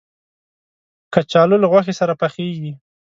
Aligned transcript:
کچالو 1.13 1.57
له 1.63 1.67
غوښې 1.71 1.93
سره 1.99 2.13
پخېږي 2.21 2.71